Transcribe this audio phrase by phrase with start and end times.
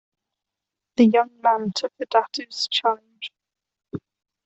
[0.97, 3.29] The young man took the Datu's challenge.